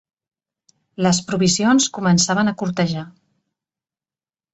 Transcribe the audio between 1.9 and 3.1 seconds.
començaven a curtejar.